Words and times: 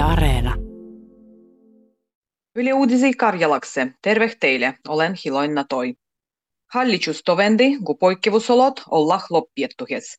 Yle 0.00 0.08
Areena. 0.08 0.56
Yle 2.56 2.74
Uudisi 2.74 3.12
Karjalakse. 3.12 3.94
Terve 4.02 4.32
teille, 4.40 4.74
olen 4.88 5.14
Hiloinna 5.24 5.64
Toi. 5.68 5.94
Hallitus 6.72 7.22
tovendi, 7.24 7.78
kun 7.84 7.98
poikkeusolot 7.98 8.82
ollah 8.90 9.24
loppiettuhes. 9.30 10.18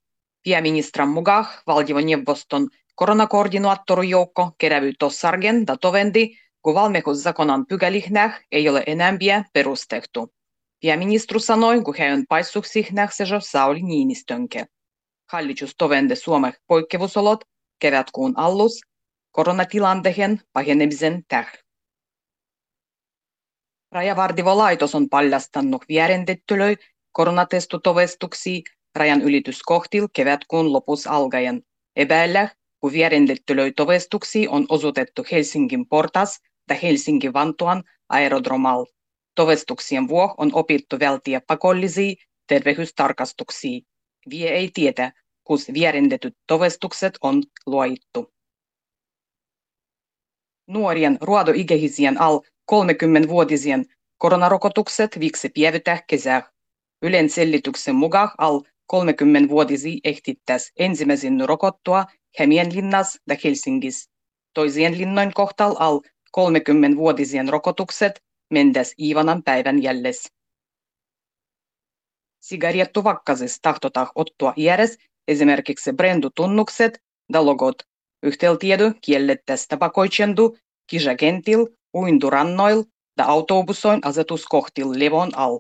Pääministran 0.50 1.10
mukaan 1.10 1.46
valtioneuvoston 1.68 2.70
koronakoordinaattorijoukko 2.96 4.52
kerävy 4.58 4.94
tossargen 5.00 5.68
da 5.68 5.78
tovendi, 5.78 6.30
kun 6.62 6.74
valmiuszakonan 6.74 7.66
pykälihnäh 7.66 8.40
ei 8.52 8.70
ole 8.70 8.84
enää 8.88 9.18
perustettu. 9.54 10.34
Pääministeri 10.82 11.40
sanoi, 11.40 11.82
kun 11.82 11.96
paissuksihnäh 12.30 13.14
sejo 13.14 13.40
Sauli 13.40 13.82
Niinistönke. 13.82 14.66
Hallitus 15.32 15.76
tovendi 15.78 16.16
Suomen 16.16 16.54
poikkeusolot 16.68 17.44
kevätkuun 17.80 18.34
allus 18.36 18.91
koronatilanteen 19.32 20.42
pahenemisen 20.54 21.24
täh. 21.28 21.52
Rajavartivolaitos 23.92 24.96
on 24.96 25.10
paljastanut 25.10 25.86
väärentettylöi 25.96 26.76
koronatestutovestuksia 27.12 28.62
rajan 28.96 29.22
ylityskohtil 29.22 30.08
kevätkuun 30.14 30.74
lopus 30.74 31.08
alkaen. 31.08 31.64
Epäillä, 31.96 32.50
kun 32.80 32.94
väärentettylöi 32.94 33.72
tovestuksia 33.72 34.52
on 34.52 34.66
osoitettu 34.70 35.26
Helsingin 35.32 35.88
portas 35.88 36.40
ja 36.70 36.76
Helsingin 36.76 37.34
Vantuan 37.34 37.84
aerodromal. 38.10 38.86
Tovestuksien 39.36 40.08
vuoh 40.08 40.34
on 40.38 40.50
opittu 40.54 41.00
vältiä 41.00 41.42
pakollisia 41.48 42.16
terveystarkastuksia. 42.48 43.80
Vie 44.30 44.50
ei 44.50 44.70
tietä, 44.74 45.12
kus 45.44 45.68
väärentetyt 45.82 46.38
tovestukset 46.48 47.14
on 47.22 47.44
luoittu. 47.66 48.34
Nuorien 50.72 51.18
ruodoikäisien 51.22 52.22
al 52.22 52.40
30-vuotisien 52.72 53.86
koronarokotukset 54.18 55.20
viksi 55.20 55.50
päivittää 55.50 56.02
kesää. 56.08 56.52
Ylen 57.02 57.30
selityksen 57.30 57.96
mukaan 57.96 58.32
al 58.38 58.62
30-vuotisia 58.94 60.00
ehtittäisi 60.04 60.72
ensimmäisen 60.80 61.42
rokottua 61.46 62.06
Hämeenlinnas 62.40 63.20
ja 63.28 63.36
Helsingis. 63.44 64.10
Toisien 64.54 64.98
linnoin 64.98 65.34
kohtal 65.34 65.76
al 65.80 66.00
30-vuotisien 66.38 67.50
rokotukset 67.50 68.24
mentäs 68.54 68.94
Iivanan 69.00 69.44
päivän 69.44 69.84
jälles. 69.84 70.32
Sigarettuvakkasissa 72.40 73.60
tahtotaan 73.62 74.08
ottaa 74.16 74.54
järjes 74.58 74.98
esimerkiksi 75.28 75.94
brendutunnukset 75.94 77.04
ja 77.34 77.46
logot. 77.46 77.91
Yhteytiedo 78.24 78.92
kiellettäisiin 79.02 79.68
tapakoitsendu 79.70 80.58
kisakentil 80.88 81.68
uinturannoil 81.94 82.84
ja 83.18 83.26
autobusoin 83.26 84.00
asetuskohtil 84.06 84.88
levon 84.96 85.32
al. 85.36 85.60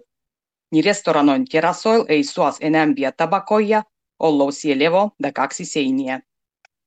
Ni 0.72 0.81
restoranoin 0.81 1.45
terassoil 1.45 2.06
ei 2.08 2.23
suos 2.23 2.58
enämpiä 2.59 3.12
tabakoja, 3.12 3.84
ollousia 4.20 4.80
levo 4.80 5.12
ja 5.23 5.31
kaksi 5.31 5.66
seiniä. 5.66 6.20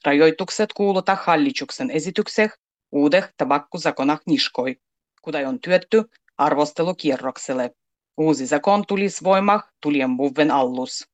Rajoitukset 0.05 0.72
kuuluta 0.72 1.16
hallituksen 1.25 1.91
esitykseh 1.91 2.53
uudeh 2.92 3.33
tabakkuzakonah 3.36 4.20
niskoi, 4.27 4.77
kudai 5.22 5.44
on 5.44 5.61
työtty 5.61 6.03
arvostelukierrokselle. 6.38 7.70
Uusi 8.16 8.47
zakon 8.47 8.84
tulis 8.86 9.25
voimah 9.25 9.72
tulien 9.81 10.16
vuoden 10.16 10.50
allus. 10.50 11.09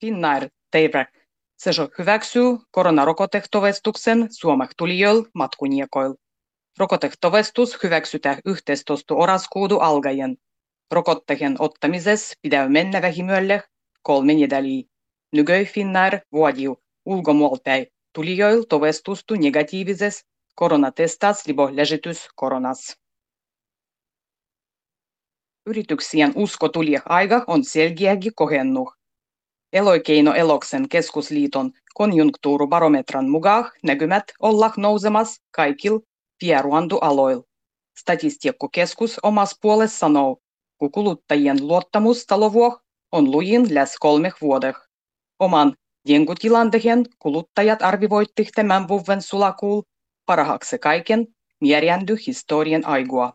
Finnair 0.00 0.48
Teivrak 0.70 1.08
Sejo 1.58 1.88
hyväksyy 1.98 2.58
koronarokotehtovestuksen 2.70 4.28
Suomak 4.30 4.70
tulijoil 4.76 5.24
matkuniekoil. 5.34 6.14
Rokotehtovestus 6.78 7.82
hyväksytään 7.82 8.38
11. 8.44 9.14
oraskuudu 9.14 9.78
algaen. 9.78 10.36
Rokottehen 10.90 11.56
ottamises 11.58 12.32
pidäy 12.42 12.68
mennä 12.68 13.02
vähimölle 13.02 13.62
kolme 14.02 14.34
nedäliä. 14.34 14.82
Nygöi 15.32 15.64
Finnair 15.64 16.18
vuodiu 16.32 16.82
ulkomuolpäin 17.04 17.86
tulijoil 18.12 18.62
tovestustu 18.62 19.34
negatiivises 19.34 20.24
koronatestas 20.54 21.46
libo 21.46 21.70
läжitys 21.72 22.28
koronas. 22.34 22.96
Yrityksien 25.66 26.32
usko 26.36 26.68
tulijah 26.68 27.02
aika 27.06 27.44
on 27.46 27.64
selkeäkin 27.64 28.32
kohennuh. 28.34 28.97
Eloikeino 29.72 30.34
Eloksen 30.34 30.88
keskusliiton 30.88 31.72
konjunktuurubarometran 31.94 33.28
mukaan 33.28 33.70
näkymät 33.82 34.24
olla 34.40 34.72
nousemas 34.76 35.40
kaikil 35.50 36.00
pieruandualoil. 36.38 37.42
Statistiikkokeskus 37.98 39.18
omas 39.22 39.58
puolessa 39.60 39.98
sanoo, 39.98 40.36
kun 40.78 40.92
kuluttajien 40.92 41.68
luottamus 41.68 42.26
talovuoh 42.26 42.80
on 43.12 43.30
lujin 43.30 43.74
läs 43.74 43.96
kolmeh 44.00 44.34
vuodeh. 44.40 44.74
Oman 45.38 45.76
jengutilanteen 46.08 47.04
kuluttajat 47.18 47.82
arvivoitti 47.82 48.48
tämän 48.54 48.88
vuoden 48.88 49.22
sulakuul 49.22 49.82
parhaakse 50.26 50.78
kaiken 50.78 51.26
mierjändy 51.60 52.16
historian 52.26 52.86
aigua. 52.86 53.32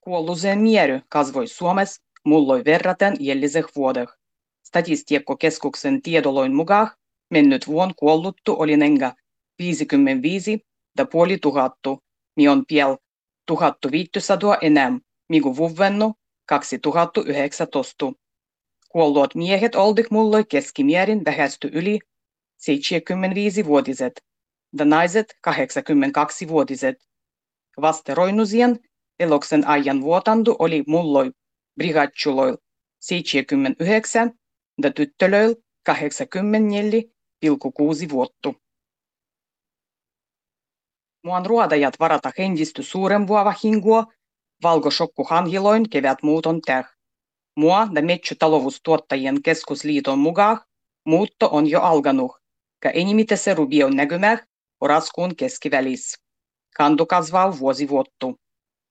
Kuolluseen 0.00 0.58
miery 0.58 1.00
kasvoi 1.08 1.46
Suomessa 1.46 2.05
mulloi 2.26 2.64
verraten 2.64 3.16
jelliseh 3.20 3.64
vuodeh. 3.76 4.08
Statistiikkokeskuksen 4.62 6.02
tiedoloin 6.02 6.54
mukaan 6.54 6.90
mennyt 7.30 7.66
vuon 7.66 7.94
kuolluttu 7.96 8.56
oli 8.58 8.76
nenga 8.76 9.14
55 9.58 10.60
ja 10.98 11.06
puoli 11.06 11.38
tuhattu, 11.38 12.02
mi 12.36 12.48
on 12.48 12.64
piel 12.68 12.96
1500 13.46 14.56
enää, 14.60 14.98
migu 15.28 15.56
vuvennu 15.56 16.14
2019. 16.46 18.12
Kuolluot 18.88 19.34
miehet 19.34 19.74
oldik 19.74 20.10
mulloi 20.10 20.44
keskimierin 20.44 21.24
vähästy 21.24 21.70
yli 21.72 21.98
75-vuotiset 22.62 24.12
ja 24.78 24.84
naiset 24.84 25.36
82-vuotiset. 25.48 26.96
Vasteroinusien 27.80 28.78
eloksen 29.18 29.66
ajan 29.66 30.00
vuotandu 30.00 30.56
oli 30.58 30.84
mulloi 30.86 31.32
brigadjuloil 31.76 32.56
79 32.98 34.32
ja 34.82 34.92
tyttölöil 34.92 35.54
84,6 35.90 38.10
vuotta. 38.10 38.52
Muan 41.24 41.46
ruodajat 41.46 41.94
varata 42.00 42.32
hendisty 42.38 42.82
suurempua 42.82 43.44
hanhiloin 45.24 45.90
kevät 45.90 46.22
muuton 46.22 46.60
täh. 46.60 46.96
Mua 47.56 47.88
ja 47.94 48.02
metsätaloustuottajien 48.02 49.42
keskusliiton 49.42 50.18
mukaan 50.18 50.60
muutto 51.06 51.48
on 51.52 51.70
jo 51.70 51.80
alkanut, 51.80 52.32
ja 52.84 52.90
enimitä 52.90 53.36
se 53.36 53.54
rubio 53.54 53.90
näkymää 53.90 54.46
oraskuun 54.80 55.36
keskivälis. 55.36 56.18
Kantu 56.76 57.06
kasvaa 57.06 57.58
vuosi 57.58 57.88
vuottu. 57.88 58.40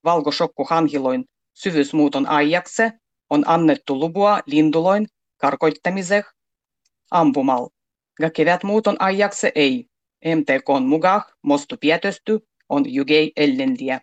Valkoshokku 0.04 0.66
hanhiloin 0.70 1.26
syvyysmuuton 1.56 2.28
ajaksi 2.28 2.84
on 3.30 3.44
annettu 3.48 4.00
lupua 4.00 4.40
linduloin 4.46 5.08
karkoittamiseen 5.38 6.24
ampumal. 7.12 7.70
Ja 8.20 8.30
kevätmuuton 8.30 8.96
ajaksi 9.00 9.52
ei. 9.56 9.86
MTKn 10.26 10.84
mukaan 10.84 11.22
mostu 11.42 11.78
pietesty 11.80 12.48
on 12.70 12.94
jugei 12.94 13.32
ellendiä. 13.36 14.02